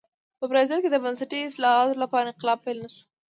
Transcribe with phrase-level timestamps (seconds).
[0.39, 3.01] په برازیل کې د بنسټي اصلاحاتو لپاره انقلاب پیل نه شو.